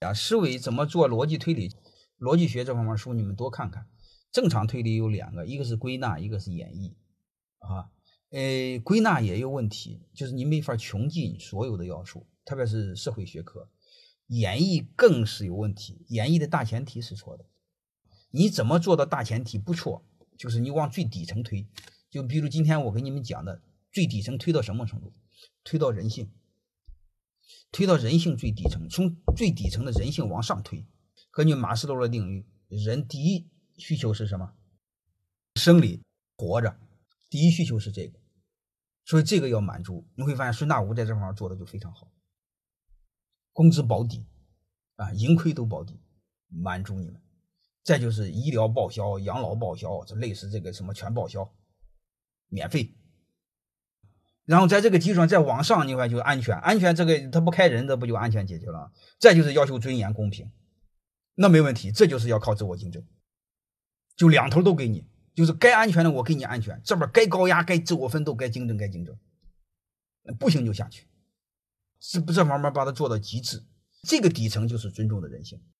[0.00, 1.70] 啊，思维怎么做逻辑推理？
[2.18, 3.86] 逻辑学这方面书你们多看看。
[4.32, 6.94] 正常推理有两个，一个是归纳，一个是演绎，
[7.58, 7.90] 啊，
[8.30, 13.68] 呃，归纳也有问题，就是你没法穷尽所有的要素，特别是社会学科。
[14.28, 17.44] 演绎更是有问题，演绎的大前提是错的。
[18.30, 20.02] 你怎么做到大前提不错？
[20.38, 21.66] 就是你往最底层推，
[22.08, 23.60] 就比如今天我给你们讲的，
[23.92, 25.12] 最底层推到什么程度？
[25.62, 26.30] 推到人性，
[27.72, 30.86] 推到人性最底层，从最底层的人性往上推。
[31.30, 34.54] 根据马斯洛的定律，人第一需求是什么？
[35.54, 36.02] 生理，
[36.36, 36.78] 活着，
[37.28, 38.18] 第一需求是这个，
[39.04, 40.08] 所以这个要满足。
[40.16, 42.10] 你会发现孙大武在这方面做的就非常好，
[43.52, 44.26] 工资保底，
[44.96, 46.00] 啊，盈亏都保底，
[46.48, 47.20] 满足你们。
[47.82, 51.50] 再就是医疗报销、养老报销，这类似这个什么全报销，
[52.48, 52.94] 免费。
[54.50, 58.90] 然后在这个基础上再往上，你看就是安全，安全这个他不开人，这不就安全解决了？
[59.20, 60.50] 再就是要求尊严、公平。
[61.36, 63.00] 那没问题，这就是要靠自我竞争，
[64.16, 69.16] 就两头都给你，就是该安全的我给你安全，这边该高压、该自我奋斗、该竞争、该竞争，
[70.36, 71.06] 不行就下去，
[72.00, 73.62] 是不这方面把它做到极致，
[74.02, 75.62] 这个底层就是尊重的人性。